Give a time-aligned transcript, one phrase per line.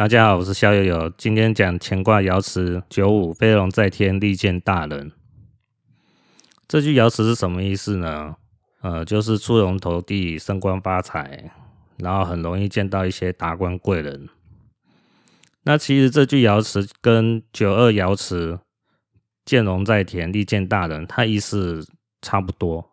[0.00, 5.12] 大家好，我是肖友友，今天讲乾卦爻辞九五，飞龙在天，利见大人。
[6.66, 8.36] 这句爻辞是什么意思呢？
[8.80, 11.52] 呃，就是出人头地，升官发财，
[11.98, 14.30] 然后很容易见到一些达官贵人。
[15.64, 18.58] 那其实这句爻辞跟九二爻辞
[19.44, 21.86] 见龙在田，利见大人，它意思
[22.22, 22.89] 差不多。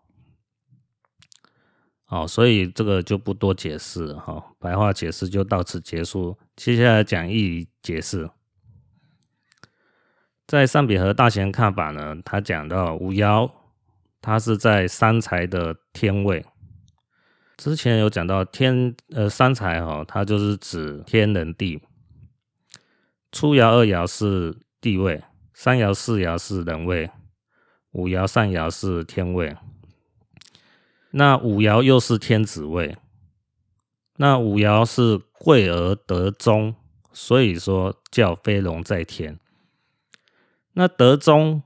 [2.09, 6.37] 好，所以这个就不多解释了哈，白话解释就到此结束。
[6.55, 8.29] 接下来讲义理解释，
[10.47, 13.51] 在上笔和大贤看法呢，他讲到五爻，
[14.21, 16.45] 它是在三才的天位。
[17.57, 21.81] 之前有讲到天呃三才哈，它就是指天人地。
[23.33, 25.21] 初爻二爻是地位，
[25.53, 27.11] 三爻四爻是人位，
[27.91, 29.57] 五爻上爻是天位。
[31.11, 32.97] 那五爻又是天子位，
[34.17, 36.75] 那五爻是贵而得中，
[37.13, 39.39] 所以说叫飞龙在天。
[40.73, 41.63] 那德中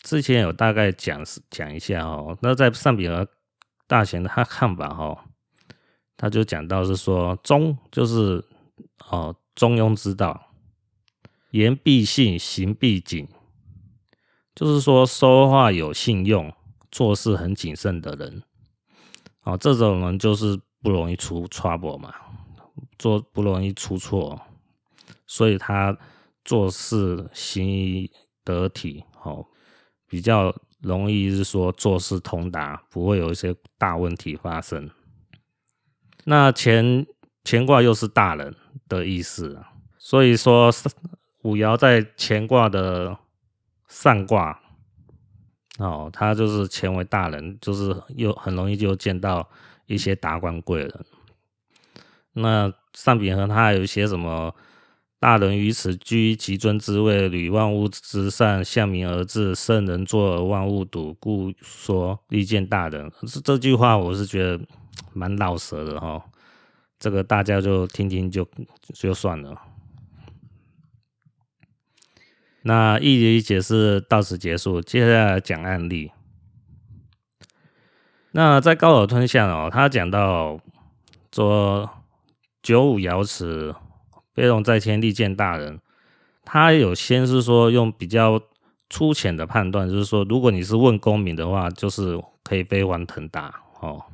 [0.00, 3.26] 之前有大概讲讲一下哦，那在上匾额
[3.86, 5.24] 大贤的他看法哈，
[6.16, 8.44] 他就讲到是说中就是
[9.08, 10.52] 哦中庸之道，
[11.52, 13.28] 言必信，行必谨，
[14.54, 16.52] 就是说说话有信用，
[16.90, 18.42] 做事很谨慎的人。
[19.42, 22.14] 哦，这种人就是不容易出 trouble 嘛，
[22.98, 24.40] 做不容易出错，
[25.26, 25.96] 所以他
[26.44, 28.10] 做事行医
[28.44, 29.46] 得体，哦，
[30.06, 34.90] 比较容易是说做事通达，不会有一些大问题发生。
[36.24, 37.06] 那乾
[37.44, 38.54] 乾卦又是大人
[38.88, 39.58] 的意思，
[39.98, 40.70] 所以说
[41.42, 43.16] 五爻在乾卦的
[43.88, 44.59] 上卦。
[45.80, 49.48] 哦，他就是前为大人，就是又很容易就见到
[49.86, 51.04] 一些达官贵人。
[52.34, 54.54] 那上匾额他有一些什么
[55.18, 63.10] 大人于此居其尊之位，履万物之上，向民而治，圣人坐而万物睹，故说利见大人。
[63.26, 64.60] 这这句话我是觉得
[65.14, 66.22] 蛮老舌的哈，
[66.98, 68.46] 这个大家就听听就
[68.94, 69.56] 就算了。
[72.62, 76.12] 那义理解释到此结束，接下来讲案例。
[78.32, 80.60] 那在高尔吞象哦，他讲到
[81.32, 81.88] 说
[82.62, 83.74] 九五爻辞，
[84.34, 85.80] 飞龙在天，利见大人。
[86.44, 88.40] 他有先是说用比较
[88.88, 94.04] 粗浅的判断，就是说如果你是问功名的话，就是可以飞黄腾达哦。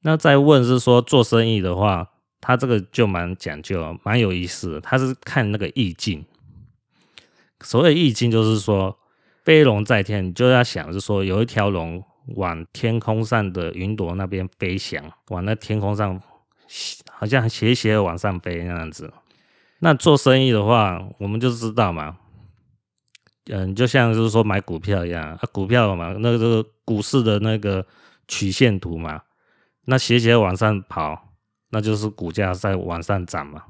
[0.00, 2.08] 那再问是说做生意的话，
[2.40, 4.80] 他这个就蛮讲究，蛮有意思的。
[4.80, 6.24] 他是看那个意境。
[7.66, 8.96] 所谓易经，就是说
[9.44, 12.00] 飞龙在天，你就要想，是说有一条龙
[12.36, 16.22] 往天空上的云朵那边飞翔，往那天空上
[17.10, 19.12] 好像斜斜的往上飞那样子。
[19.80, 22.16] 那做生意的话，我们就知道嘛，
[23.46, 27.84] 嗯，就像就是说买股票一样，啊，股票嘛，那个股市的那个
[28.28, 29.22] 曲线图嘛，
[29.86, 31.32] 那斜斜往上跑，
[31.70, 33.64] 那就是股价在往上涨嘛。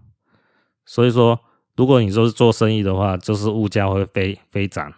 [0.84, 1.40] 所以说。
[1.76, 4.92] 如果你说是做生意的话，就是物价会飞飞涨，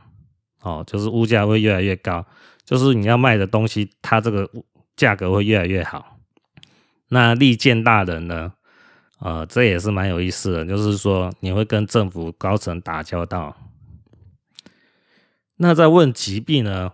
[0.63, 2.25] 哦，就是物价会越来越高，
[2.65, 4.49] 就是你要卖的东西，它这个
[4.97, 6.19] 价格会越来越好。
[7.09, 8.53] 那利见大人呢？
[9.21, 13.57] 呃，这也是蛮有意思的，就是说你会跟政府高层打交道。
[15.57, 16.93] 那在问疾病呢？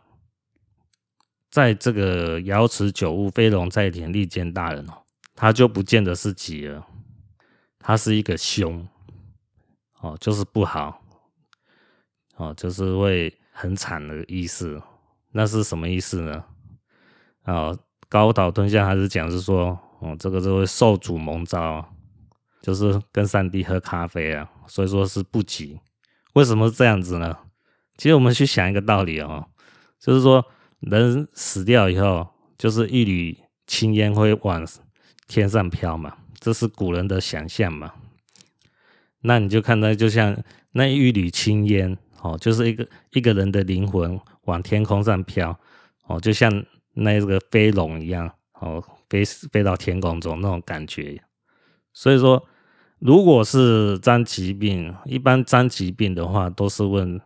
[1.51, 5.05] 在这个瑶池九五，飞龙在田，利见大人哦，
[5.37, 6.87] 他就不见得是吉了，
[7.79, 8.89] 他是一个凶。
[10.05, 11.01] 哦，就是不好，
[12.37, 14.79] 哦，就是会很惨的意思。
[15.33, 16.45] 那是什么意思呢？
[17.45, 17.79] 哦，
[18.11, 21.83] 高岛吞象还是讲是说，哦，这个就会受主蒙召，
[22.61, 25.81] 就是跟上帝喝咖啡啊，所以说是不吉。
[26.35, 27.39] 为什么是这样子呢？
[27.97, 29.47] 其实我们去想一个道理哦，
[29.99, 30.45] 就是说
[30.81, 32.29] 人死掉以后，
[32.59, 34.69] 就是一缕青烟会往
[35.27, 37.95] 天上飘嘛，这是古人的想象嘛。
[39.27, 40.37] 那你就看到，就像
[40.73, 45.59] 那一缕青烟，哦，就是一个一个人的灵魂往天空上飘，
[46.07, 46.63] 哦，就像
[46.93, 48.31] 那个飞龙一样，
[48.61, 51.19] 哦，飞飞到天空中那种感觉。
[51.95, 52.47] 所以说，
[52.99, 57.19] 如果是占吉病，一般占吉病的话，都是问，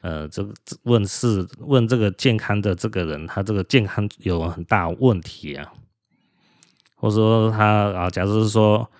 [0.00, 0.54] 呃，这个
[0.84, 5.74] 问事问这个健康的这个人，他这个健康有很大问题啊，
[6.96, 8.90] 或者说他啊，假设说。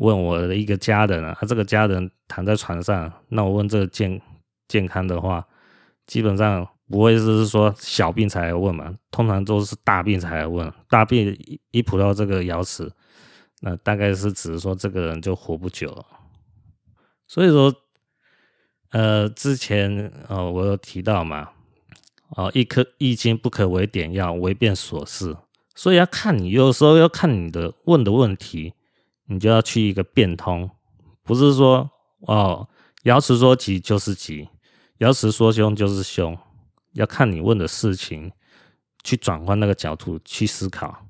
[0.00, 4.20] 问我的一个家人啊，他这个家人躺在床上，那我问这个健
[4.66, 5.46] 健康的话，
[6.06, 10.72] 基本上不会是说小病才来问嘛，通常都是大病才来问。
[10.88, 12.90] 大病一一卜到这个瑶池，
[13.60, 16.06] 那大概是指说这个人就活不久了。
[17.28, 17.72] 所以说，
[18.92, 21.50] 呃，之前哦，我有提到嘛，
[22.30, 25.36] 哦，一颗易经不可为点要，为变所事。
[25.74, 28.72] 所以要看你，有时候要看你的问的问题，
[29.30, 30.68] 你就要去一个变通，
[31.22, 31.88] 不是说
[32.26, 32.68] 哦，
[33.04, 34.48] 爻辞说吉就是吉，
[34.98, 36.36] 爻辞说凶就是凶，
[36.94, 38.32] 要看你问的事情，
[39.04, 41.06] 去转换那个角度去思考。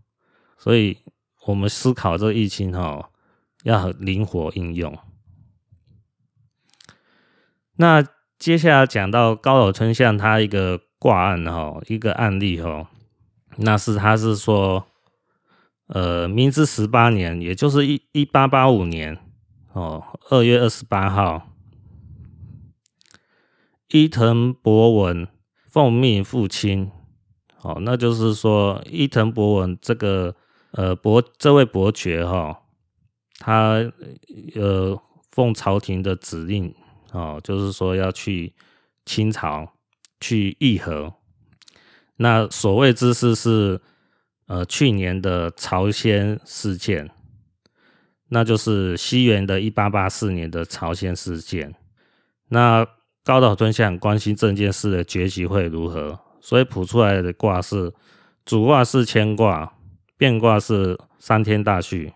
[0.59, 0.99] 所以
[1.47, 3.11] 我们思考这个易经哈，
[3.63, 4.99] 要很灵活应用。
[7.77, 8.07] 那
[8.39, 12.87] 接下来讲到高岛春象他一个挂案哈，一个案例哈，
[13.57, 14.87] 那是他是说，
[15.93, 19.19] 呃，明治十八年，也就是一一八八五年
[19.73, 21.51] 哦，二月二十八号，
[23.89, 25.27] 伊藤博文
[25.69, 26.91] 奉命赴清，
[27.61, 30.37] 哦，那就是说伊藤博文这个
[30.71, 32.63] 呃伯这位伯爵哈，
[33.39, 33.93] 他
[34.55, 36.75] 呃奉朝廷的指令。
[37.13, 38.55] 哦，就是说要去
[39.05, 39.73] 清朝
[40.21, 41.13] 去议和，
[42.19, 43.81] 那所谓之事是
[44.51, 47.09] 呃去年的朝鲜事件，
[48.31, 51.73] 那就是西元的一八八四年的朝鲜事件。
[52.49, 52.85] 那
[53.23, 56.19] 高岛尊象关心这件事的结局会如何？
[56.41, 57.93] 所以卜出来的卦是
[58.45, 59.73] 主卦是乾卦，
[60.17, 62.13] 变卦是三天大序。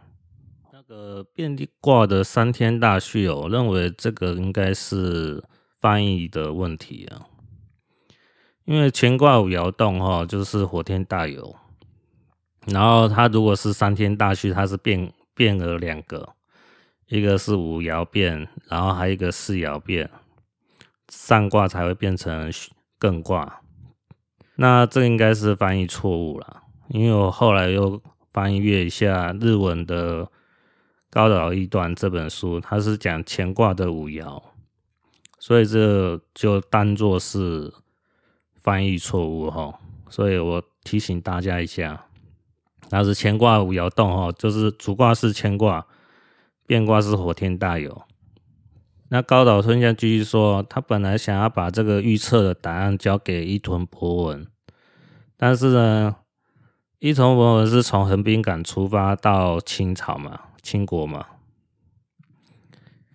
[0.89, 5.43] 呃，变卦的三天大序，我认为这个应该是
[5.81, 7.27] 翻译的问题啊，
[8.65, 11.55] 因为乾卦五爻动哈，就是火天大有，
[12.67, 16.35] 然后它如果是三天大序，它是变变了两个，
[17.09, 20.11] 一个是五爻变，然后还有一个四爻变，
[21.09, 22.51] 上卦才会变成
[22.99, 23.61] 艮卦，
[24.57, 28.01] 那这应该是翻译错误了，因为我后来又
[28.31, 30.29] 翻阅一下日文的。
[31.11, 34.43] 高岛易断这本书，它是讲乾卦的五爻，
[35.39, 37.73] 所以这就当做是
[38.57, 39.79] 翻译错误哈。
[40.11, 42.07] 所以我提醒大家一下，
[42.91, 45.87] 那是乾卦五爻动哈，就是主卦是乾卦，
[46.67, 48.03] 变卦是火天大有。
[49.09, 54.47] 那高岛春象继续说，他本来想要把这个预测的答案交给伊藤博文，
[55.37, 56.17] 但是呢，
[56.99, 60.41] 伊藤博文是从横滨港出发到清朝嘛。
[60.65, 61.27] 清国嘛，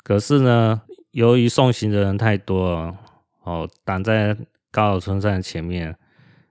[0.04, 2.96] 可是呢，由于送行的人太多，
[3.42, 4.38] 哦，挡在
[4.70, 5.98] 高岛春象前面。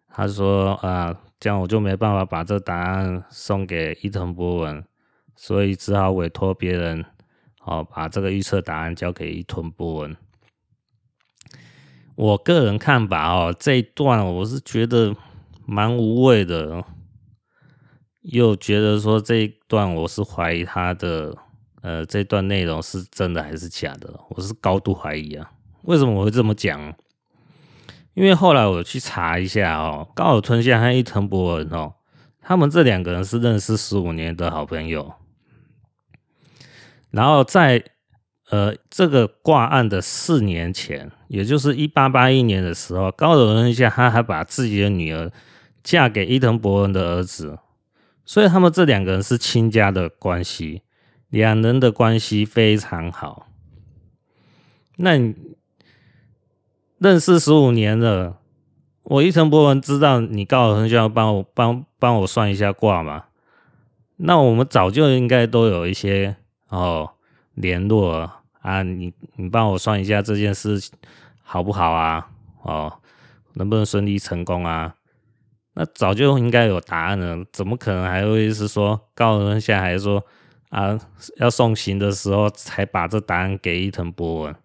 [0.09, 4.85] 他说啊，这样我就没办法把这答案送给伊藤博文，
[5.37, 7.05] 所以只好委托别人，
[7.65, 10.17] 哦，把这个预测答案交给伊藤博文。
[12.17, 15.15] 我个人看法哦，这一段我是觉得
[15.65, 16.85] 蛮无谓的。
[18.23, 21.35] 又觉得说这一段我是怀疑他的，
[21.81, 24.21] 呃，这段内容是真的还是假的？
[24.31, 25.51] 我是高度怀疑啊！
[25.85, 26.95] 为什么我会这么讲？
[28.19, 31.95] 因为后来我去查一下哦，高尔春象和伊藤博文哦，
[32.41, 35.15] 他们这两个人是认识十五年的好朋友。
[37.13, 37.85] 然后在
[38.51, 45.31] 呃这个挂案的四年前，也就是一八八一年的时候，高尔春象他还把自己的女儿
[45.85, 47.61] 嫁给伊藤博文的儿子。
[48.25, 50.83] 所以他们这两个人是亲家的关系，
[51.29, 53.47] 两人的关系非常好。
[54.97, 55.17] 那
[56.99, 58.39] 认识十五年了，
[59.05, 63.27] 我伊藤博文知道你高岛春象要帮我帮帮我算一下卦嘛？
[64.17, 66.35] 那我们早就应该都有一些
[66.71, 67.09] 哦
[67.55, 68.29] 联络
[68.61, 70.81] 啊，你你帮我算一下这件事
[71.41, 72.29] 好不好啊？
[72.63, 72.93] 哦，
[73.55, 74.95] 能不能顺利成功啊？
[75.75, 80.21] 那早就应该有答案了，怎么可能还会是说高岛春象还说
[80.71, 80.99] 啊
[81.37, 84.57] 要送行的时候才把这答案给伊藤博文，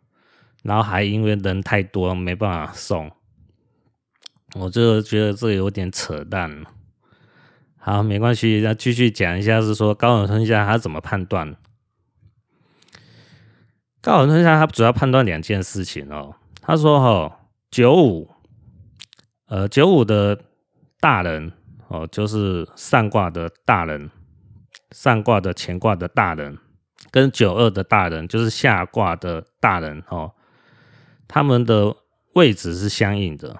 [0.63, 3.12] 然后还因为人太多没办法送，
[4.55, 6.65] 我就觉得这有点扯淡。
[7.77, 11.55] 好，没关系，那继续讲一下是说高岛春下他怎么判断？
[14.01, 17.39] 高岛春下他主要判断两件事情哦，他说哈
[17.70, 18.32] 九五，
[19.46, 20.39] 呃九五的。
[21.03, 21.51] 大人
[21.89, 24.10] 哦，就是上卦的大人，
[24.91, 26.58] 上卦的乾卦的大人，
[27.12, 30.32] 跟九二的大人，就是下卦的大人哦，
[31.34, 31.96] 他们的
[32.34, 33.60] 位置是相应的。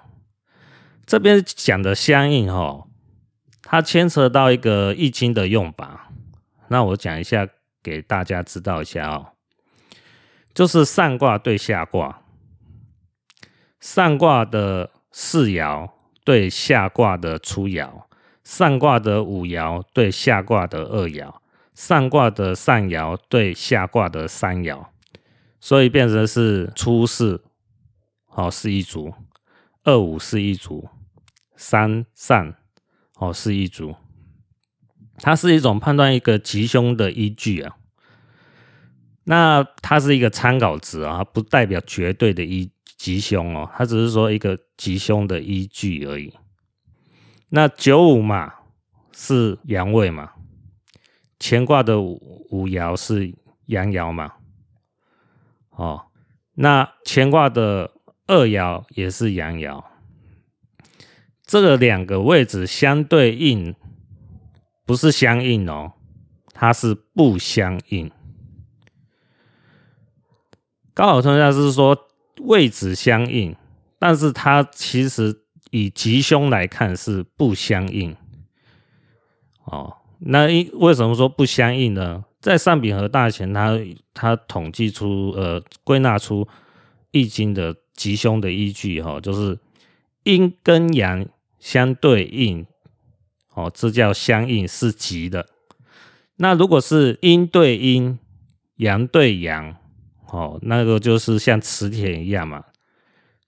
[1.08, 2.88] 这边讲的相应哦，
[3.64, 6.12] 它牵扯到一个易经的用法。
[6.68, 7.50] 那我讲一下
[7.82, 9.34] 给大家知道一下哦，
[10.54, 12.22] 就是上卦对下卦，
[13.80, 15.90] 上卦的四爻。
[16.26, 18.04] 对下卦的初爻，
[18.46, 21.34] 上卦的五爻对下卦的二爻，
[21.74, 24.86] 上卦的上爻对下卦的三爻。
[25.60, 27.44] 所以变成是初四，
[28.36, 29.14] 哦是一组，
[29.84, 30.90] 二五是一组，
[31.56, 32.56] 三善，
[33.16, 33.96] 哦是一组。
[35.18, 37.78] 它是一种判断一个吉凶的依据啊。
[39.26, 46.34] 那它是一个参考值啊，不代表绝对的依吉凶哦，它只是说一个吉凶的依据而已。
[47.50, 48.52] 那九五嘛
[49.14, 50.34] 是阳位嘛，
[51.40, 53.34] 乾卦的五五爻是
[53.68, 54.34] 阳爻嘛，
[55.70, 56.08] 哦，
[56.56, 57.93] 那乾卦的
[58.28, 59.84] 二爻也是阳爻，
[61.46, 63.76] 这个两个位置相对应，
[64.86, 65.94] 不是相应哦，
[66.54, 68.10] 它是不相应。
[70.94, 72.08] 高考通下是说
[72.42, 73.56] 位置相应，
[74.00, 78.16] 但是它其实以吉凶来看是不相应。
[79.66, 82.24] 哦，那因为什么说不相应呢？
[82.40, 83.80] 在上丙和大干，它
[84.14, 86.48] 它统计出呃归纳出
[87.12, 89.58] 易经的吉凶的依据哈、哦，就是
[90.24, 91.26] 阴跟阳
[91.60, 92.66] 相对应，
[93.54, 95.48] 哦，这叫相应是吉的。
[96.38, 98.20] 那如果是阴对阴，
[98.78, 99.78] 阳对阳。
[100.36, 102.64] 哦，那个就是像磁铁一样嘛，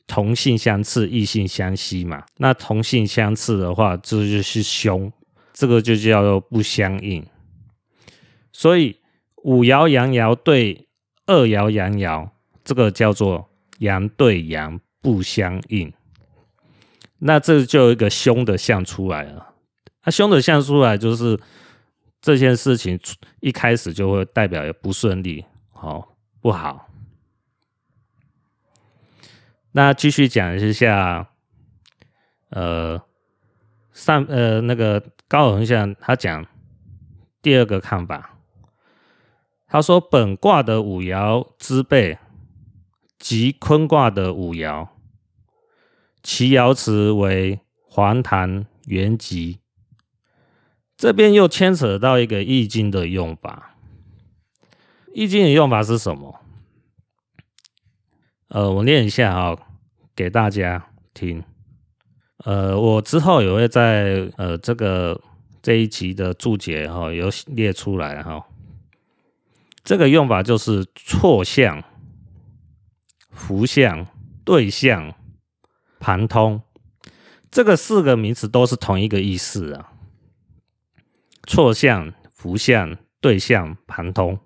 [0.06, 2.24] 同性相斥，异性相吸嘛。
[2.38, 5.12] 那同性相斥的话，这就是凶，
[5.52, 7.26] 这个就叫做不相应。
[8.52, 9.00] 所以
[9.38, 10.88] 五爻阳爻对
[11.26, 12.30] 二爻阳爻，
[12.64, 13.50] 这个叫做
[13.80, 15.94] 阳对阳不相应。
[17.20, 19.54] 那这就有一个凶的象出来了。
[20.04, 21.40] 那凶的象出来，就是
[22.22, 23.00] 这件事情
[23.40, 25.46] 一开始就会代表不顺利。
[25.72, 26.12] 好。
[26.42, 26.88] 不好，
[29.72, 31.28] 那继续讲一下，
[32.50, 33.02] 呃，
[33.92, 36.46] 上呃那个高恒像他讲
[37.42, 38.38] 第二个看法，
[39.66, 42.20] 他说本卦的五爻之辈
[43.18, 44.88] 即坤卦的五爻，
[46.22, 49.60] 其爻辞为黄潭元吉，
[50.98, 53.76] 这边又牵扯到一个易经的用法。
[55.14, 56.42] 易经的用法是什么？
[58.50, 59.58] 呃，我念一下哈，
[60.16, 61.44] 给大家听。
[62.44, 65.20] 呃，我之后也会在呃这个
[65.62, 68.46] 这一集的注解哈，有列出来哈。
[69.84, 71.84] 这个用法就是错象、
[73.36, 74.08] 福相、
[74.44, 75.14] 对象、
[76.00, 76.62] 盘通，
[77.52, 79.92] 这个四个名词都是同一个意思啊。
[81.46, 84.40] 错相、福相、对象、盘通。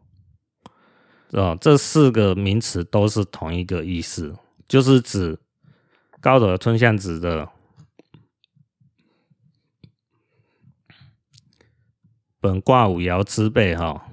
[1.31, 4.35] 哦，这四个名词都是同一个意思，
[4.67, 5.39] 就是指
[6.19, 7.47] 高德春相子的
[12.41, 14.09] 本卦五爻之背哈，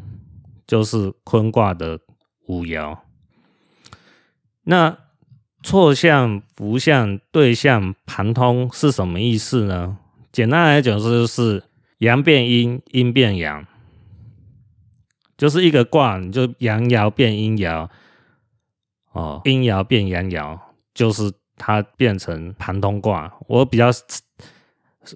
[0.67, 1.99] 就是坤卦的
[2.47, 3.06] 五爻。
[4.69, 4.99] 那
[5.63, 9.99] 错象、符象、对象、盘通是什么意思呢？
[10.33, 11.63] 简单来讲，就是
[11.99, 13.65] 阳变阴，阴变阳。
[15.37, 17.89] 就是一个卦，你就阳爻变阴爻，
[19.13, 20.59] 哦，阴爻变阳爻，
[20.95, 23.33] 就是它变成盘通卦。
[23.47, 23.91] 我比较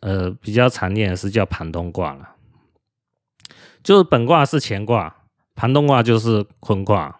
[0.03, 2.37] 呃比较常念的是叫盘通卦了，
[3.83, 5.17] 就是本卦是乾卦，
[5.55, 7.19] 盘通卦就是坤卦。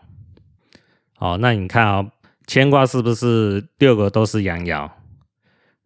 [1.19, 2.11] 哦，那你看啊、哦，
[2.53, 4.91] 乾卦是不是六个都是阳爻？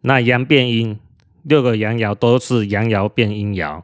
[0.00, 0.98] 那阳变阴，
[1.42, 3.82] 六个阳爻都是阳爻变阴爻。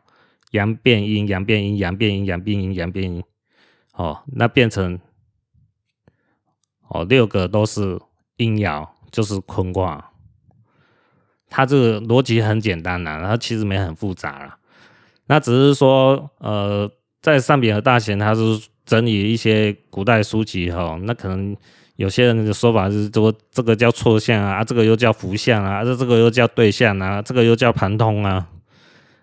[0.53, 3.23] 阳变阴，阳变阴，阳变阴，阳变阴，阳变阴，
[3.93, 4.99] 哦，那变成
[6.89, 8.01] 哦，六个都是
[8.39, 10.13] 阴爻，就是坤卦。
[11.51, 14.59] 它这个逻辑很简单呐，它其实没很复杂啦。
[15.27, 18.41] 那只是说，呃，在上边和大贤，他是
[18.87, 21.55] 整理一些古代书籍哈、哦，那可能
[22.01, 28.47] 有些人的说法是说，这个叫错象啊，这个又叫浮象啊，这这个又叫对象啊，这个又叫盘通啊。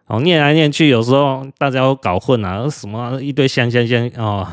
[0.06, 4.48] 哦，念来念去，有时候大家都搞混了，什么一堆相相相哦，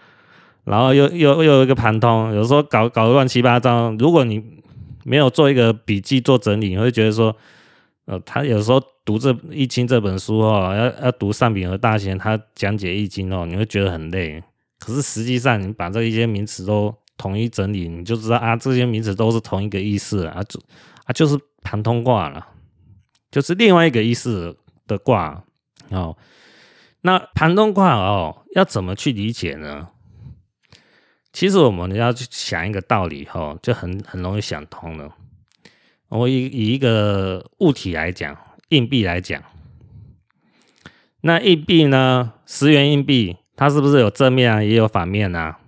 [0.64, 3.94] 然后又又又有一个盘通，有时候搞搞乱七八糟。
[3.98, 4.42] 如果你
[5.04, 7.36] 没有做一个笔记做整理，你会觉得说，
[8.06, 14.42] 呃，他有时候读这《易经》这本书哦，要要读上品和大贤，他讲解《易经》哦，你会觉得很累。
[14.78, 20.58] 可是实际上，你把这一些名词都统一整理，你就知道啊，这些名词都是同一个意思啊，就
[21.04, 22.46] 啊就是盘通卦了，
[23.30, 24.56] 就是另外一个意思。
[24.88, 25.44] 的卦
[25.90, 26.16] 哦，
[27.02, 29.88] 那盘通卦哦，要怎么去理解呢？
[31.30, 35.14] 其实我们要去想一个道理哈、哦，就很很容易想通了。
[36.08, 38.34] 我以以一个物体来讲，
[38.70, 39.42] 硬币来讲，
[41.20, 45.58] 那硬币呢，十元硬币，它是不是有正面啊，也有反面啊？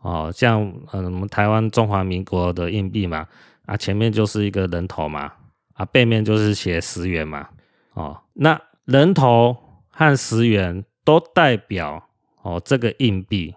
[0.00, 0.62] 哦，像
[0.92, 3.26] 嗯，我们台湾中华民国的硬币嘛，
[3.66, 5.32] 啊，前面就是一个人头嘛，
[5.74, 7.48] 啊，背面就是写十元嘛，
[7.94, 9.56] 哦，那人头
[9.88, 12.08] 和十元都代表
[12.42, 13.56] 哦这个硬币，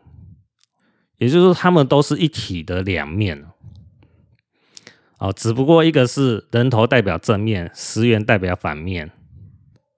[1.18, 3.46] 也就是说，他们都是一体的两面，
[5.20, 9.12] 哦，只不过一个是人头代表正面，十元代表反面，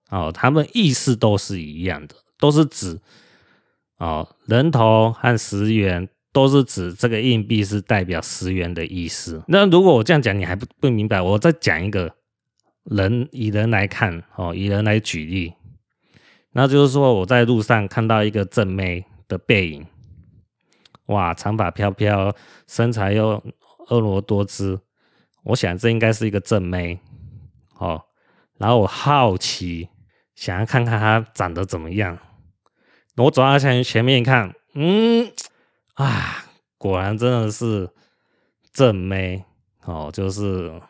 [0.10, 3.00] 哦，他们意思都是一样的，都是指
[3.98, 6.10] 哦人头和十元。
[6.34, 9.44] 都是指这个硬币是代表十元的意思。
[9.48, 12.16] 那如果我这样讲你还不不明白，我再讲一个
[12.86, 15.54] 人，以人来看哦，以人来举例，
[16.54, 19.86] 那就是说我在路上看到一个正妹的背影，
[21.06, 22.36] 哇，长发飘飘，
[22.68, 23.42] 身材又
[23.88, 24.82] 婀娜多姿，
[25.44, 27.00] 我想这应该是一个正妹
[27.78, 28.02] 哦。
[28.58, 29.90] 然后我好奇，
[30.34, 32.18] 想要看看她长得怎么样。
[33.18, 35.32] 我走到前前面一看，嗯。
[35.94, 36.46] 啊，
[36.78, 37.90] 果然真的是
[38.72, 39.44] 正妹
[39.86, 40.82] 哦，就是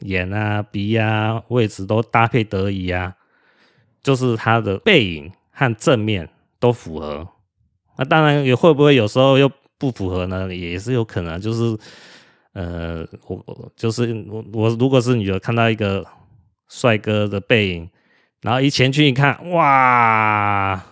[0.00, 3.14] 眼啊、鼻啊位置都搭配得宜啊，
[4.02, 6.28] 就是她的背影和正面
[6.60, 7.26] 都符合。
[7.96, 10.54] 那当然也会不会有时候又不符合呢？
[10.54, 11.78] 也是有可能，就是
[12.52, 16.06] 呃，我就是我我如果是女的看到一个
[16.68, 17.90] 帅哥的背影，
[18.42, 20.84] 然后一前去一看，哇，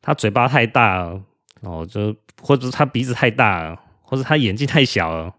[0.00, 1.20] 他嘴巴太大了。
[1.62, 5.34] 哦，就或者是他鼻子太大了，或者他眼睛太小了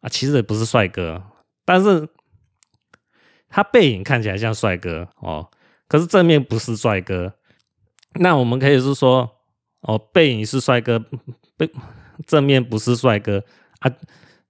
[0.00, 1.22] 啊，其实也不是帅哥，
[1.64, 2.08] 但是
[3.48, 5.48] 他背影看起来像帅哥哦，
[5.86, 7.34] 可是正面不是帅哥。
[8.14, 9.30] 那我们可以是说，
[9.80, 10.98] 哦，背影是帅哥，
[11.56, 11.70] 背
[12.26, 13.42] 正面不是帅哥
[13.78, 13.90] 啊，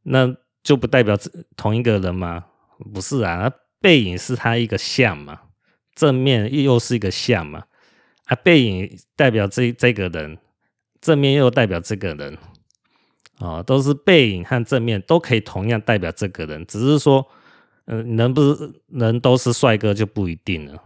[0.04, 1.16] 那就不代表
[1.56, 2.46] 同一个人吗？
[2.92, 3.50] 不是啊，
[3.80, 5.42] 背影是他一个像嘛，
[5.94, 7.64] 正面又是一个像嘛，
[8.24, 10.38] 啊，背影代表这这个人。
[11.02, 12.34] 正面又代表这个人，
[13.38, 17.26] 啊、哦，都是背影和正面都可以同样代表这个人，只是说，
[17.86, 20.80] 嗯、能不是能都是帅哥就不一定了。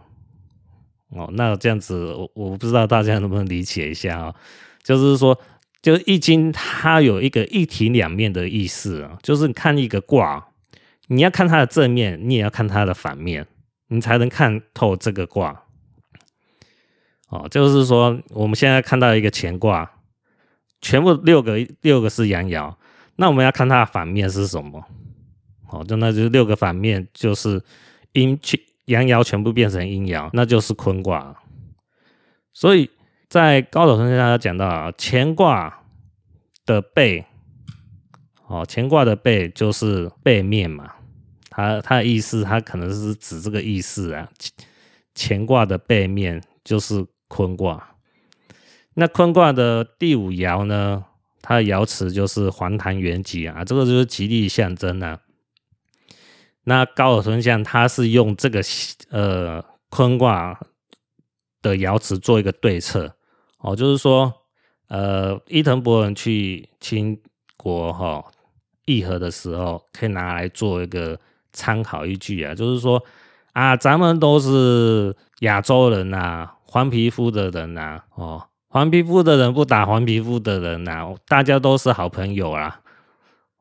[1.09, 4.35] 哦，那这样子，我我不知道大家能不能理解一下啊、哦？
[4.83, 5.39] 就是说，
[5.83, 10.47] 就易经它有一个一体两面的意思啊，就是看一个卦，
[11.09, 13.45] 你要看它的正面，你也要看它的反面，
[13.89, 15.63] 你才能看透这个卦。
[17.29, 19.91] 哦，就是说，我们现在看到一个乾卦。
[20.81, 22.73] 全部六个六个是阳爻，
[23.15, 24.83] 那我们要看它的反面是什么？
[25.65, 27.61] 好，就那就是六个反面就是
[28.13, 31.35] 阴去阳爻全部变成阴爻，那就是坤卦。
[32.53, 32.89] 所以
[33.27, 35.83] 在高岛先生他讲到啊，乾卦
[36.65, 37.25] 的背，
[38.45, 40.93] 哦，乾卦的背就是背面嘛，
[41.49, 44.29] 他他的意思他可能是指这个意思啊，
[45.13, 47.96] 乾卦的背面就是坤卦。
[48.99, 51.05] 那坤卦的第五爻呢？
[51.43, 55.19] 它的爻辞就是环坛元吉啊，这个就是吉利象征啊。
[56.63, 58.59] 那高尔吞象他是用这个
[59.11, 60.59] 呃坤卦
[61.61, 63.15] 的爻辞做一个对策
[63.59, 64.33] 哦，就是说
[64.87, 67.21] 呃伊藤博文去清
[67.55, 68.25] 国哈
[68.85, 71.19] 议和的时候，可以拿来做一个
[71.53, 73.01] 参考依据啊，就是说
[73.53, 78.43] 啊，咱们都是亚洲人呐、黄皮肤的人呐、哦。
[78.77, 82.79] 黄皮肤的人不打黄皮肤的人呐、啊，大家都是好朋友啊。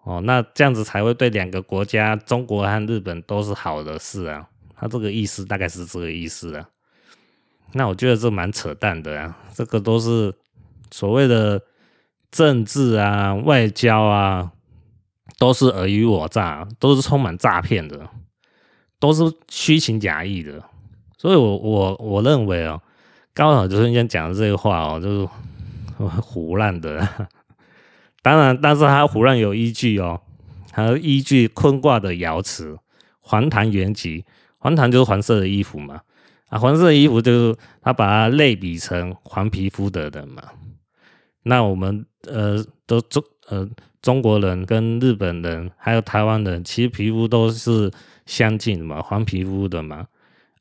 [0.05, 4.47] 哦，那这样子才会对两个国家，中国和日本都是好的事啊。
[4.77, 6.69] 他这个意思大概是这个意思啊。
[7.73, 10.35] 那我觉得这蛮扯淡的啊，这个都是
[10.91, 11.63] 所谓的
[12.31, 14.53] 政治啊、外交啊，
[15.39, 18.07] 都是尔虞我诈，都是充满诈骗的，
[19.01, 20.63] 都是虚情假意的。
[21.17, 22.83] 所以我我我认为哦。
[23.37, 25.29] 刚好就是人家讲的这个话哦，就是
[26.23, 27.07] 胡烂的。
[28.23, 30.19] 当然，但是他胡烂有依据哦，
[30.71, 32.79] 他依据坤卦的爻辞，
[33.21, 34.25] 黄檀原籍，
[34.57, 36.01] 黄檀就是黄色的衣服嘛，
[36.49, 40.43] 啊，黄色的衣服就是他把它类比成黄皮肤的人嘛。
[41.43, 43.69] 那我们呃，都中呃
[44.01, 47.93] 中国人跟日本人还有台湾人，其实皮肤都是
[48.25, 50.07] 相近的嘛，黄皮肤的嘛。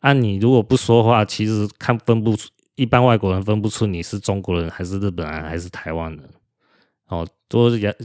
[0.02, 2.50] 按、啊、你如果不说话，其实看分不出。
[2.76, 6.30] 一般外国人分不出你是中国人还是日本人还是台湾人，
[7.08, 7.96] 哦，都是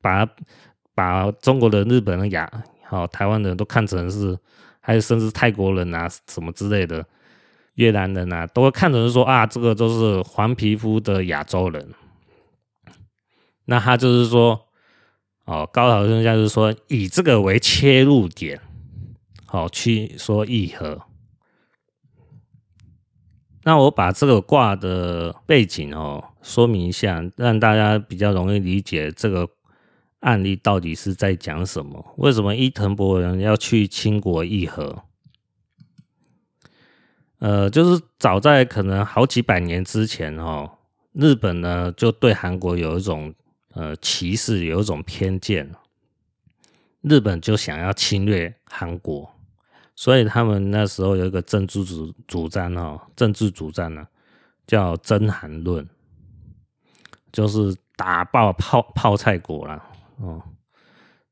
[0.00, 0.28] 把
[0.94, 2.50] 把中国人、日本人、亚
[2.84, 4.36] 好台湾人都看成是，
[4.80, 7.06] 还有甚至泰国人啊什么之类的，
[7.74, 11.94] 越南人啊，都会看成是说啊，这个都是黄皮肤的亚洲人。
[13.66, 14.60] 那他就是说，
[15.44, 18.60] 哦，高岛先生就是说，以这个为切入点，
[19.46, 21.00] 好去说议和。
[23.62, 29.48] 那我把这个卦的背景哦说明一下，让大家比较容易理解这个
[30.20, 32.14] 案例到底是在讲什么。
[32.16, 35.02] 为什么伊藤博文要去清国议和？
[37.38, 40.70] 呃，就是早在可能好几百年之前哦，
[41.12, 43.34] 日本呢就对韩国有一种
[43.72, 45.70] 呃歧视，有一种偏见。
[47.00, 49.34] 日本就想要侵略韩国，
[50.00, 54.08] 所以他们那时候有一个政治主主张哦，政治主张呢
[54.66, 55.86] 叫征韩论，
[57.30, 60.42] 就是打爆泡泡菜国啦哦，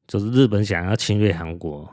[0.06, 1.90] 就是日本想要侵略韩国。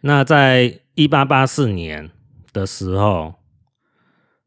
[0.00, 2.10] 那在一八八四年
[2.50, 3.34] 的时候，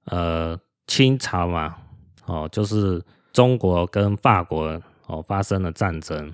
[0.05, 1.77] 呃，清朝嘛，
[2.25, 6.33] 哦，就是中国跟法国哦发生了战争。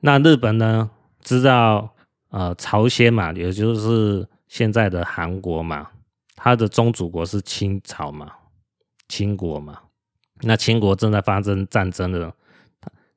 [0.00, 1.94] 那日本呢，知道
[2.30, 5.90] 呃朝鲜嘛，也就是现在的韩国嘛，
[6.34, 8.30] 它的宗主国是清朝嘛，
[9.08, 9.80] 清国嘛。
[10.42, 12.32] 那清国正在发生战争的，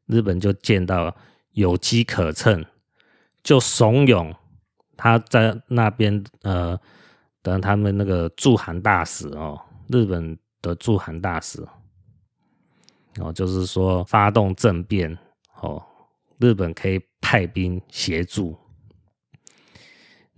[0.08, 1.16] 日本就见到
[1.52, 2.66] 有机可乘，
[3.44, 4.34] 就怂恿。
[4.98, 6.80] 他在那边呃，
[7.42, 11.68] 等他们那个驻韩大使哦，日本的驻韩大使
[13.20, 15.18] 哦，就是说发动政变
[15.62, 15.84] 哦，
[16.40, 18.56] 日本可以派兵协助。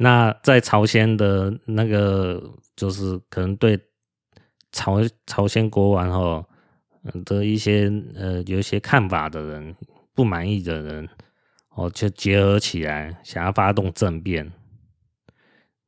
[0.03, 2.43] 那在朝鲜的那个，
[2.75, 3.79] 就是可能对
[4.71, 6.45] 朝朝鲜国王哦
[7.23, 9.75] 的一些呃有一些看法的人，
[10.13, 11.09] 不满意的人。
[11.75, 14.51] 哦，就结合起来，想要发动政变。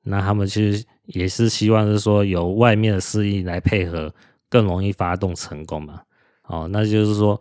[0.02, 4.12] 那他们其实也是希望是说，有外面的势力来配合，
[4.50, 6.02] 更容易发动成功嘛。
[6.48, 7.40] 哦，那就是说，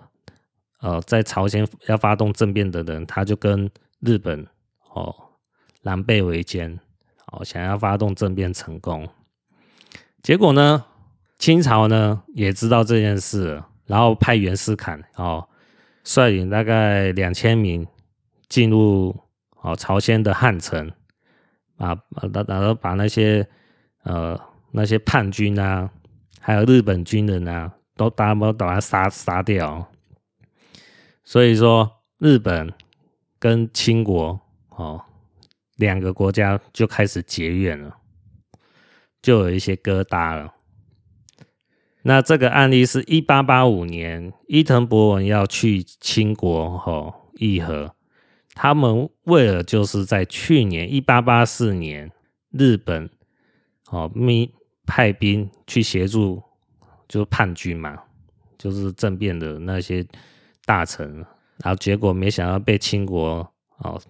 [0.81, 4.47] 呃，在朝鲜要发动政变的人，他就跟日本
[4.93, 5.15] 哦
[5.85, 6.79] 狼狈为奸，
[7.29, 9.09] 哦，想要发动政变成功。
[10.21, 10.85] 结果呢，
[11.39, 15.49] 清朝呢也知道这件事，然后派袁世凯哦
[16.03, 17.87] 率领大概两千名。
[18.47, 19.17] 进入
[19.63, 20.93] 哦朝鲜的汉城，
[21.77, 21.97] 啊，
[22.33, 23.49] 然然后把那些
[24.05, 24.39] 呃
[24.71, 25.91] 那些叛军啊，
[26.39, 29.91] 还有日本军人啊，都大部把他杀杀掉。
[31.25, 32.73] 所以说，日本
[33.41, 35.04] 跟清国哦
[35.77, 37.97] 两个国家就开始结怨了，
[39.21, 40.55] 就有一些疙瘩了。
[42.03, 46.51] 那这个案例是一八八五年，伊藤博文要去清国
[46.87, 47.95] 哦议和。
[48.55, 52.13] 他们为了就是在去年一八八四年，
[52.51, 53.11] 日本
[53.91, 54.53] 哦命
[54.87, 56.43] 派兵去协助，
[57.09, 57.99] 就是叛军嘛，
[58.59, 60.07] 就是政变的那些
[60.65, 61.17] 大臣，
[61.65, 64.01] 然后结果没想到被清国哦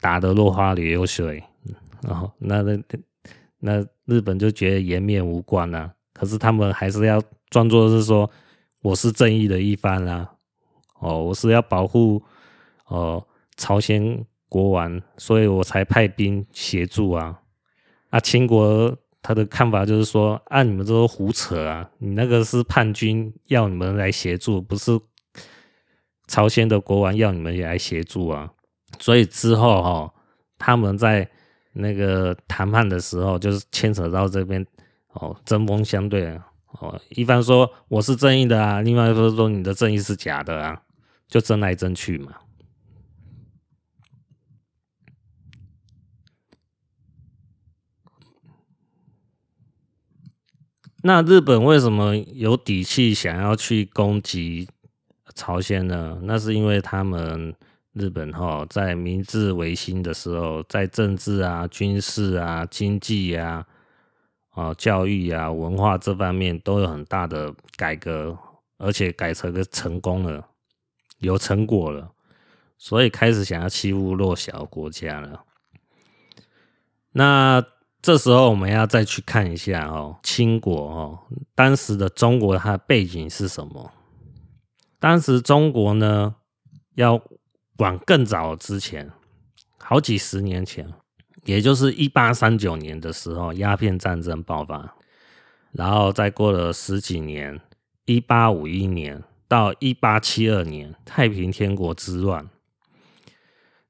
[0.00, 1.42] 打得落花流水，
[2.02, 2.78] 然后那那
[3.58, 8.30] 那日本就觉得颜面无关了，啊，可是他们还是要装作是说
[8.80, 10.30] 我是正义的一方啦，啊，
[11.00, 12.22] 哦，我是要保护
[12.86, 13.26] 哦。
[13.54, 17.38] 朝鲜国王，所以我才派兵协助啊！
[18.08, 21.88] 啊，清国他的看法就是说，啊，你们这都胡扯啊！
[21.98, 24.98] 你那个是叛军要你们来协助，不是
[26.26, 28.50] 朝鲜的国王要你们来协助啊！
[28.98, 30.14] 所以之后哈，
[30.58, 31.28] 他们在
[31.72, 34.64] 那个谈判的时候，就是牵扯到这边
[35.14, 36.38] 哦，针锋相对
[36.78, 40.82] 哦，一方说我是正义的啊，另外一方说你的正义是假的啊，
[41.28, 42.32] 就争来争去嘛。
[51.04, 54.68] 那日本为什么有底气想要去攻击
[55.34, 56.20] 朝鲜呢？
[56.22, 57.52] 那是因为他们
[57.92, 63.66] 日本哈在明治维新的时候，在政治啊、军事啊、经济啊、
[64.50, 68.36] 啊教育啊、文化这方面都有很大的改革，
[68.78, 70.48] 而且改成个成功了，
[71.18, 72.12] 有成果了，
[72.78, 75.44] 所以开始想要欺负弱小国家了。
[77.12, 77.64] 那。
[78.04, 81.20] 这时候我们要再去看一下哦，清国哦，
[81.54, 83.92] 当时的中国它的背景是什么？
[84.98, 86.34] 当时中国呢，
[86.96, 87.22] 要
[87.78, 89.10] 往更早之前，
[89.78, 90.92] 好几十年前，
[91.44, 94.94] 也就是一八三九年的时候，鸦片战争爆发，
[95.72, 97.60] 然后再过了十几年，
[98.04, 102.48] 一八五一年到一八七二年，太平天国之乱。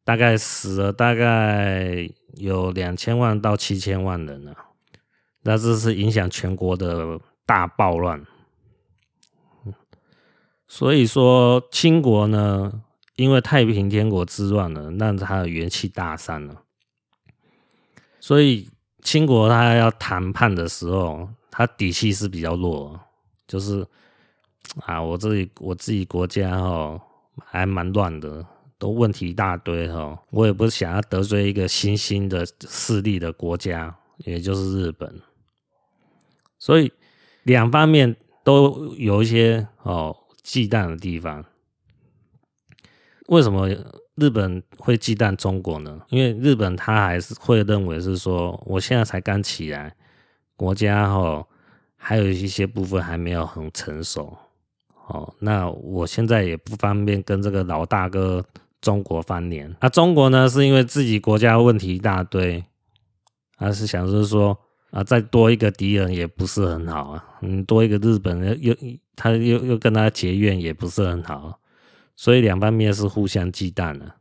[0.04, 4.56] 大概死了大概有两千万到七千万人了，
[5.42, 8.26] 那这是影响全国的大暴乱。
[10.66, 12.82] 所以说，清国呢，
[13.16, 16.62] 因为太平天国之乱呢，让他的元气大伤了。
[18.20, 18.68] 所以
[19.02, 22.98] 清国他要谈判的时候，他底气是比较弱，
[23.46, 23.86] 就是
[24.86, 27.00] 啊，我这里我自己国家哈
[27.44, 28.46] 还蛮乱的，
[28.78, 35.20] 都问题一大堆哈，我也不是想要得罪一个新兴的势力的国家，也就是日本，
[36.58, 36.92] 所以
[37.42, 41.44] 两方面都有一些哦忌惮的地方。
[43.32, 43.66] 为什么？
[44.16, 45.98] 日本会忌惮中国呢？
[46.10, 49.96] 因为日本他还是会认为是说，我现在才刚起来，
[50.54, 51.42] 国家哈
[51.96, 54.36] 还有一些部分还没有很成熟，
[55.06, 58.44] 哦，那我现在也不方便跟这个老大哥
[58.82, 59.74] 中国翻脸。
[59.80, 62.62] 那中国呢，是因为自己国家问题一大堆，
[63.56, 64.54] 还是想就是说
[64.90, 68.76] 啊，再多一个敌人也不是很好啊，嗯，多一个日本人又
[69.16, 71.58] 他又又跟他结怨也不是很好。
[72.16, 74.14] 所以两方面是互相忌惮的。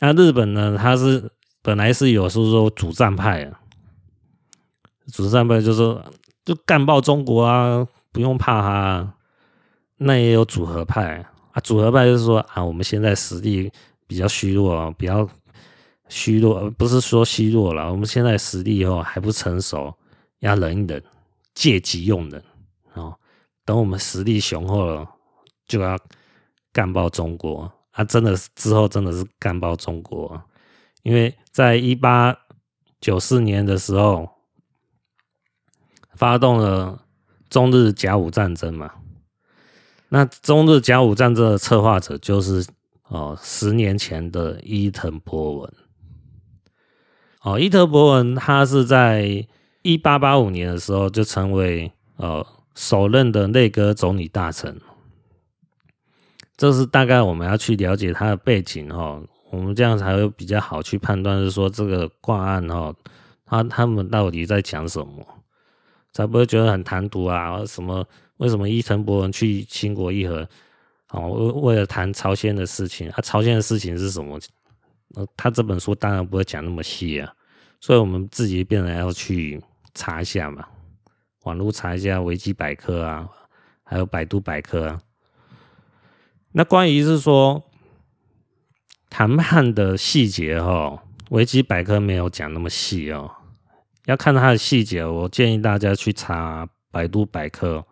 [0.00, 0.76] 那日本呢？
[0.76, 1.30] 他是
[1.62, 3.60] 本来是有是说主战派啊，
[5.12, 6.04] 主战派就是说
[6.44, 9.14] 就干爆中国啊，不用怕他。
[9.98, 13.70] 那也有组合派啊，组合派就是说啊，我们现在实力
[14.08, 15.28] 比较虚弱，比较
[16.08, 19.94] 虚弱，不是说虚弱了，我们现在实力哦还不成熟，
[20.40, 21.00] 要忍一忍，
[21.54, 22.42] 借机用人
[22.94, 23.14] 哦。
[23.64, 25.08] 等我们实力雄厚了，
[25.68, 25.96] 就要。
[26.72, 28.02] 干爆中国啊！
[28.04, 30.42] 真的是之后真的是干爆中国，
[31.02, 32.36] 因为在一八
[33.00, 34.28] 九四年的时候，
[36.14, 37.04] 发动了
[37.50, 38.90] 中日甲午战争嘛。
[40.08, 42.66] 那中日甲午战争的策划者就是
[43.08, 45.74] 哦，十年前的伊藤博文。
[47.42, 49.46] 哦，伊藤博文他是在
[49.82, 54.80] 一八八五年的时候就成为呃首任的内阁总理大臣。
[56.62, 59.20] 这是大概我们要去了解他的背景哈，
[59.50, 62.94] 我们这样才会比较好去判断，是说这个挂案哈，
[63.44, 65.26] 他他们到底在讲什么，
[66.12, 67.66] 才不会觉得很唐突啊？
[67.66, 68.06] 什么？
[68.36, 70.48] 为什么伊藤博文去清国议和？
[71.08, 73.18] 哦，为为了谈朝鲜的事情啊？
[73.24, 74.38] 朝鲜的事情是什么？
[75.36, 77.28] 他这本书当然不会讲那么细啊，
[77.80, 79.60] 所以我们自己变成要去
[79.94, 80.64] 查一下嘛，
[81.42, 83.28] 网络查一下维基百科啊，
[83.82, 85.00] 还有百度百科啊。
[86.52, 87.62] 那关于是说
[89.08, 93.30] 谈判的细节哈，维基百科没有讲那么细哦。
[94.06, 97.84] 要看它的细节，我建议大家去查百度百科。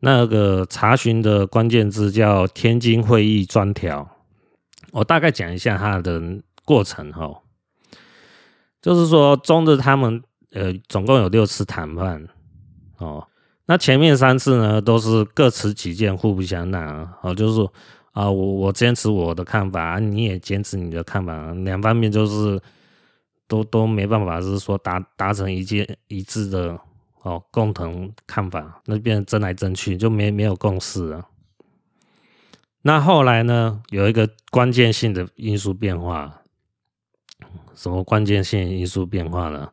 [0.00, 4.06] 那个查询的关键字叫“天津会议专条”。
[4.92, 6.20] 我大概讲一下它的
[6.64, 7.42] 过程哈，
[8.82, 10.22] 就是说中日他们
[10.52, 12.28] 呃总共有六次谈判
[12.98, 13.26] 哦。
[13.66, 17.18] 那前面三次呢，都是各持己见，互不相让啊！
[17.22, 17.72] 哦，就是说
[18.12, 22.60] 啊，我我坚持我的看法，你也坚持你的看法，两方面就是
[23.48, 26.78] 都都没办法，是说达达成一件一致的
[27.22, 31.24] 哦共同看法，那变争来争去，就没没有共识啊。
[32.82, 36.42] 那后来呢，有一个关键性的因素变化，
[37.74, 39.70] 什么关键性因素变化呢？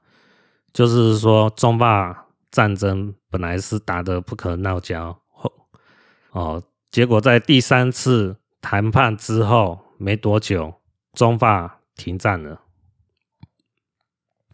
[0.72, 2.28] 就是说中霸。
[2.52, 5.52] 战争本来是打得不可闹交，后
[6.32, 10.74] 哦，结果在第三次谈判之后没多久，
[11.14, 12.62] 中法停战了。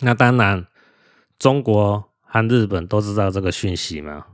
[0.01, 0.67] 那当然，
[1.39, 4.27] 中国和日本都知道这个讯息嘛，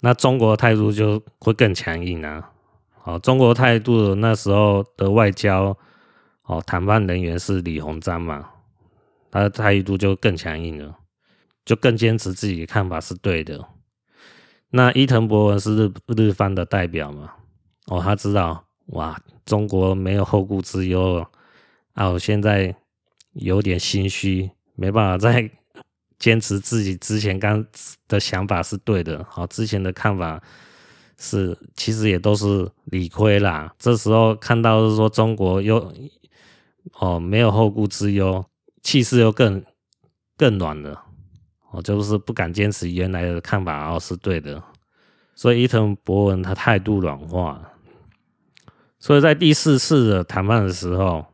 [0.00, 2.50] 那中国态度就会更强硬啊。
[3.04, 5.78] 哦，中国态度那时候的外交
[6.42, 8.50] 哦谈判人员是李鸿章嘛，
[9.30, 10.98] 他的态度就更强硬了。
[11.66, 13.68] 就更坚持自己的看法是对的。
[14.70, 17.34] 那伊藤博文是日日方的代表嘛？
[17.86, 21.24] 哦，他知道哇，中国没有后顾之忧
[21.92, 22.08] 啊！
[22.08, 22.74] 我现在
[23.32, 25.50] 有点心虚，没办法再
[26.18, 27.64] 坚持自己之前刚
[28.08, 29.24] 的想法是对的。
[29.28, 30.42] 好，之前的看法
[31.18, 33.74] 是其实也都是理亏啦。
[33.78, 35.92] 这时候看到是说中国又
[36.94, 38.44] 哦没有后顾之忧，
[38.82, 39.64] 气势又更
[40.36, 41.05] 更暖了。
[41.76, 44.62] 我就是不敢坚持原来的看法，哦，是对的，
[45.34, 47.60] 所以伊藤博文他态度软化，
[48.98, 51.26] 所以在第四次的谈判的时候，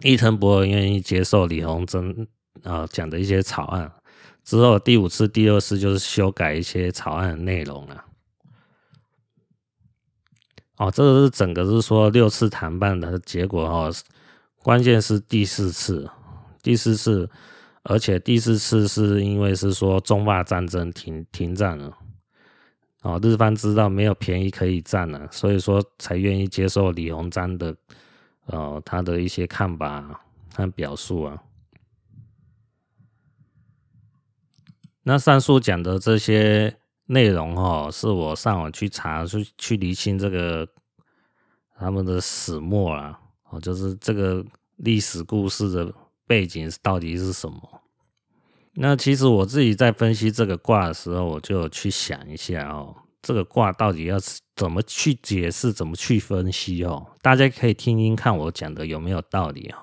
[0.00, 2.26] 伊藤博文愿意接受李鸿章
[2.62, 3.92] 啊讲的一些草案，
[4.42, 8.04] 之后第五次、第六次就是修改一些草案的内容了。
[10.78, 13.94] 哦，这个是整个是说六次谈判的结果哦，
[14.62, 16.10] 关键是第四次，
[16.62, 17.28] 第四次。
[17.84, 21.98] 而且第四次是因为是说中法战争停停战了，
[23.02, 27.76] 哦，日方知道没有便宜可以占了，所以说才愿意接受李鸿章的，
[28.46, 31.42] 呃，他的一些看法和表述啊。
[35.02, 40.68] 那上述讲的这些内容哦，是我上网去查去去厘清这个
[41.76, 43.18] 他们的始末啊，
[43.50, 44.44] 哦，就是这个
[44.76, 45.92] 历史故事的
[46.32, 47.82] 背景到底是什么？
[48.72, 54.16] 那其实我自己在分析这个卦的时候，我就去想一下哦，这个卦到底要
[54.56, 57.06] 怎么去解释，怎么去分析哦？
[57.20, 59.76] 大家可以听听看我讲的有没有道理哦。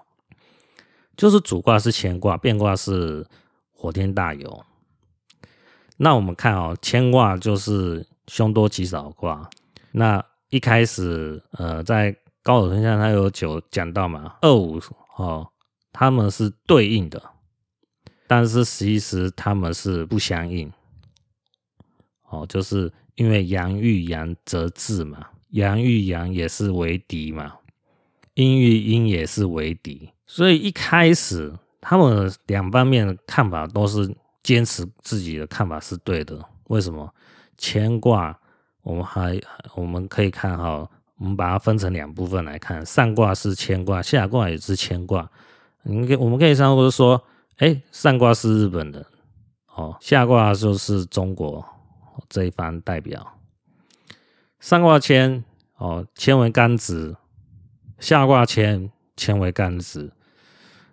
[1.15, 3.27] 就是主卦是乾卦，变卦是
[3.71, 4.65] 火天大有。
[5.97, 9.47] 那我们看哦，乾卦就是凶多吉少卦。
[9.91, 14.81] 那一开始，呃，在高手天下他有九讲到嘛，二五
[15.17, 15.47] 哦，
[15.91, 17.21] 他们是对应的。
[18.27, 20.71] 但是其实他们是不相应，
[22.29, 27.55] 哦，就是因为阳遇阳则至嘛，阳遇阳也是为敌嘛，
[28.35, 36.39] 阴遇阴也是为敌，所以一开始他们两方面的看法都是坚持自己的看法是对的。
[36.65, 37.11] 为什么？
[37.57, 38.39] 乾卦
[38.83, 39.41] 我们还
[39.73, 45.27] 我们可以看哈，我们把它分成两部分来看，上卦是乾卦，下卦也是乾卦。
[45.83, 47.23] 你可我们可以上或说。
[47.59, 49.05] 哎，上卦是日本的，
[49.75, 51.65] 哦，下卦就是中国
[52.29, 53.33] 这一方代表。
[54.61, 55.43] 上卦签，
[55.75, 57.17] 哦，签为刚直；
[57.99, 60.09] 下卦签签为刚直。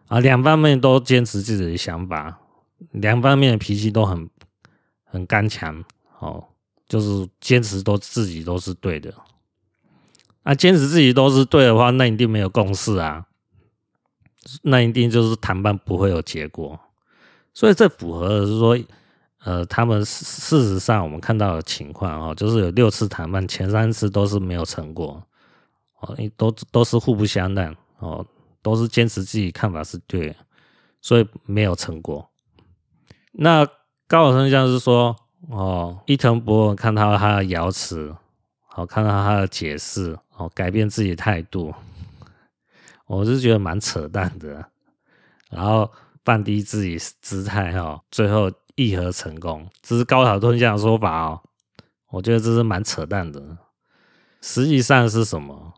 [0.09, 2.41] 啊，两方面都坚持自己的想法，
[2.91, 4.29] 两方面的脾气都很
[5.05, 5.85] 很刚强，
[6.19, 6.49] 哦，
[6.89, 9.15] 就是坚持都自己都是对的。
[10.43, 13.27] 那坚持自己都是对的话，那一定没有共识啊。
[14.63, 16.79] 那一定就是谈判不会有结果，
[17.53, 18.79] 所以这符合的是说，
[19.45, 25.23] 呃，他们事实上我们看到的情况哦，就是有六次谈判，前三次都是没有成果，
[26.01, 28.25] 哦，都都是互不相让，哦，
[28.63, 30.35] 都是坚持自己看法是对，
[31.01, 32.29] 所以没有成果。
[33.33, 33.67] 那
[34.09, 35.15] 高老师像是说，
[35.49, 38.15] 哦，伊藤博文看到他的瑶池，
[38.67, 41.75] 好，看到他的解释，哦，改变自己态度。
[43.07, 44.67] 我是觉得蛮扯淡的，
[45.49, 45.89] 然后
[46.25, 51.41] 放低自己姿态哈，最后议和成功，这是高岛吞象的说法哦。
[52.09, 53.59] 我觉得这是蛮扯淡的。
[54.41, 55.73] 实际上是什么？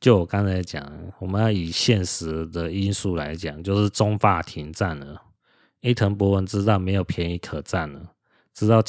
[0.00, 5.22] 就我刚才讲，我们要以现实的因素来讲，就是中法停战了。
[5.80, 8.00] 伊藤博文知道没有便宜可占了，
[8.54, 8.82] 知道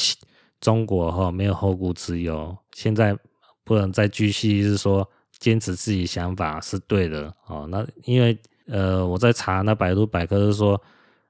[0.62, 3.18] 中国哈没有后顾之忧，现在
[3.66, 5.10] 不能再继续是说。
[5.40, 7.68] 坚持自己想法是对的哦。
[7.70, 10.82] 那因为呃，我在查那百度百科是说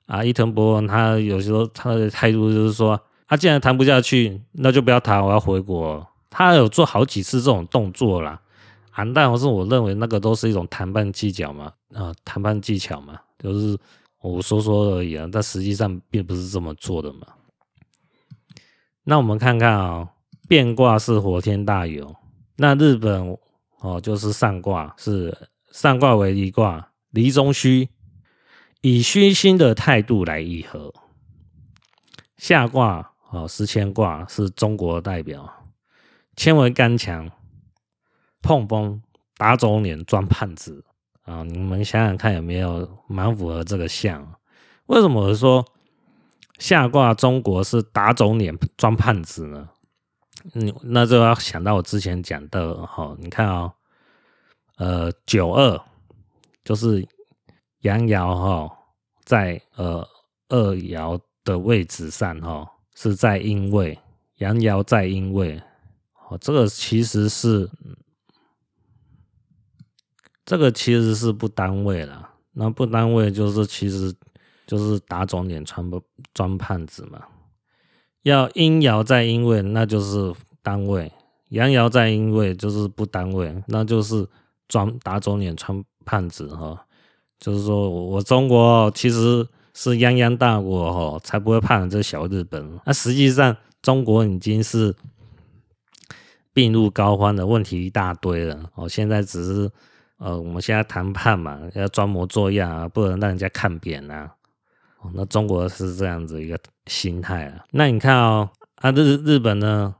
[0.07, 6.03] 啊，伊藤博文他有时候他的态度就是说，他、既然谈不下去，那就不要谈，我要回国。
[6.29, 8.41] 他有做好几次这种动作啦。
[8.91, 13.77] 啊，但是我认为那个都是一种谈判技巧嘛，啊，谈判技巧嘛，就是
[14.21, 15.29] 我说说而已啊。
[15.31, 17.27] 但实际上并不是这么做的嘛。
[19.03, 20.09] 那我们看看啊、哦，
[20.47, 22.15] 变卦是火天大有，
[22.55, 23.37] 那日本。
[23.79, 27.89] 哦，就是上卦是上卦为离卦，离中虚，
[28.81, 30.93] 以虚心的态度来议和。
[32.37, 35.67] 下卦哦，是谦卦，是中国代表，
[36.35, 37.29] 千为刚强，
[38.41, 39.01] 碰风
[39.37, 40.85] 打肿脸装胖子
[41.23, 41.43] 啊！
[41.43, 44.35] 你们想想看，有没有蛮符合这个象？
[44.85, 45.65] 为什么说
[46.57, 49.69] 下卦中国是打肿脸装胖子呢？
[50.53, 53.73] 嗯，那就要想到我之前讲的哈，你看、哦，
[54.77, 55.79] 呃，九二
[56.63, 57.05] 就是
[57.81, 58.77] 阳爻哈，
[59.23, 60.07] 在呃
[60.49, 63.99] 二爻的位置上哈，是在阴位，
[64.38, 65.62] 阳爻在阴位，
[66.29, 67.69] 哦，这个其实是
[70.45, 74.15] 这个其实是不单位了，那不单位就是其实
[74.65, 76.01] 就是打肿脸穿不
[76.33, 77.21] 装胖子嘛。
[78.27, 81.09] 要阴爻在阴位，那就是单位；
[81.49, 84.27] 阳爻在阴位，就是不单位，那就是
[84.67, 86.85] 装打肿脸充胖子哈。
[87.39, 92.79] 就是说我中国其实是泱泱大国哈，才不会怕这小日本。
[92.85, 94.93] 那实际上中国已经是
[96.52, 98.69] 病入膏肓的问题一大堆了。
[98.75, 99.71] 哦，现在只是
[100.17, 104.33] 呃，我们现在谈判嘛，要装模作样啊，不能让人家看扁啊。
[105.13, 107.65] 那中国是这样子一个心态啊。
[107.71, 109.95] 那你看哦，啊日日本呢？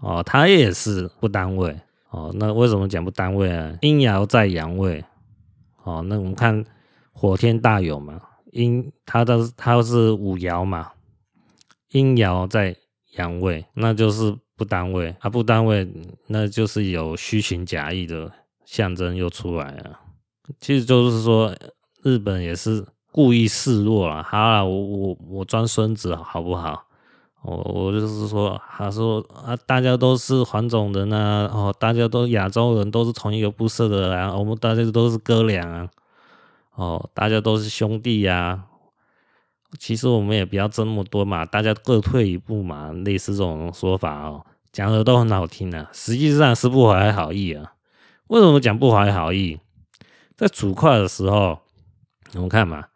[0.00, 1.74] 哦，它也是不单位。
[2.10, 3.76] 哦，那为什么讲不单位啊？
[3.80, 5.04] 阴爻在阳位。
[5.82, 6.64] 哦，那我们看
[7.12, 8.20] 火天大有嘛，
[8.52, 10.92] 阴它的它是五爻嘛，
[11.90, 12.76] 阴爻在
[13.16, 15.14] 阳位，那就是不单位。
[15.20, 15.90] 啊，不单位，
[16.26, 18.30] 那就是有虚情假意的
[18.64, 20.00] 象征又出来了。
[20.60, 21.54] 其实就是说，
[22.02, 22.86] 日本也是。
[23.14, 24.24] 故意示弱了。
[24.24, 26.82] 好了，我我我装孙子好不好？
[27.42, 35.88] 我我就是说，他说啊，大家都是黄种人啊，哦，大家都亚洲人，都是同一个肤色的啊，我们大家都是哥俩啊，
[36.74, 38.64] 哦，大家都是兄弟呀、
[39.78, 47.74] 其实我们也不要争那么多嘛，大家各退一步嘛，类似这种说法哦，讲的都很好听啊，实际上是不怀好意啊。
[48.26, 49.60] 为什么讲不怀好意？
[50.34, 51.60] 在主卦的时候，
[52.32, 52.86] 我们看嘛，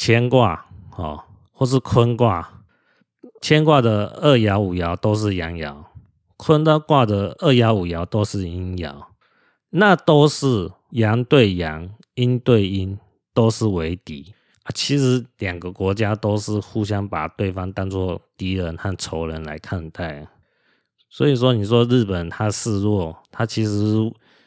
[0.00, 0.64] 乾卦
[0.96, 2.62] 哦，或是坤卦，
[3.40, 5.74] 乾卦的二爻五爻都是阳爻，
[6.36, 8.94] 坤的卦的二爻五爻都是阴爻，
[9.70, 12.96] 那都是阳对阳，阴对阴，
[13.34, 14.32] 都是为敌
[14.62, 14.70] 啊。
[14.72, 20.28] 其实两个国家都是互相把对方当做敌人和仇人来看待，
[21.10, 23.96] 所以说你说日本他示弱，他其实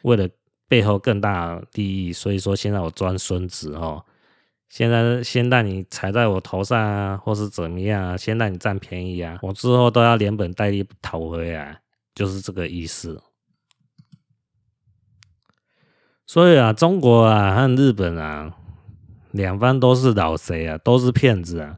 [0.02, 0.26] 为了。
[0.68, 4.02] 背后更大利益，所以说现在我装孙子哦，
[4.72, 11.78] 现在先让你踩在我头上啊，或是怎么样啊，先让你占便宜啊，我之后都要连本带利讨回来，
[12.14, 13.22] 就是这个意思。
[16.26, 18.56] 所以啊，中国啊和日本啊，
[19.32, 21.76] 两方都是老贼啊，都是骗子啊。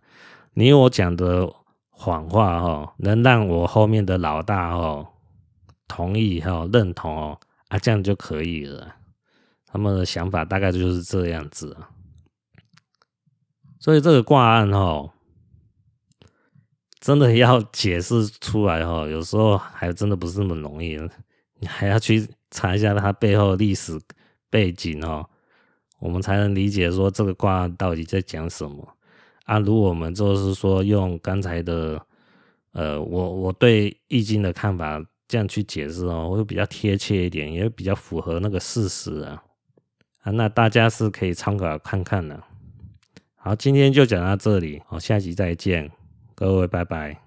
[0.52, 1.52] 你我讲的
[1.90, 5.04] 谎话哦，能让我后面的老大哦
[5.88, 7.40] 同意哈认同哦。
[7.70, 8.94] 啊，这样就可以了。
[9.66, 11.90] 他们的想法大概就是这样子啊。
[13.84, 15.10] 所以这个卦案哦，
[17.00, 20.98] 真的要解释出来哦，有时候还真的不是那么容易。
[21.58, 24.00] 你还要去查一下它背后历史
[24.48, 25.28] 背景哦，
[25.98, 28.96] 我们才能理解说这个卦案到底在讲什么。
[29.44, 32.00] 啊，如果我们就是说用刚才的，
[32.72, 35.04] 呃，我我对易经的看法。
[35.26, 39.42] 这样去解释哦，会比较贴切一点，也比较符合那个事实啊。
[40.20, 42.42] 啊，那大家是可以参考看看的。
[43.44, 45.90] 好，今天就讲到这里，好，下集再见，
[46.34, 47.23] 各位拜拜。